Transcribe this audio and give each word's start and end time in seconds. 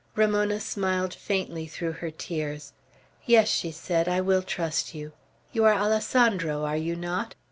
Ramona 0.15 0.59
smiled 0.59 1.13
faintly 1.13 1.67
through 1.67 1.91
her 1.91 2.09
tears. 2.09 2.73
"Yes," 3.27 3.49
she 3.49 3.69
said, 3.69 4.09
"I 4.09 4.19
will 4.19 4.41
trust 4.41 4.95
you. 4.95 5.11
You 5.51 5.63
are 5.65 5.75
Alessandro, 5.75 6.63
are 6.65 6.75
you 6.75 6.95
not?" 6.95 7.35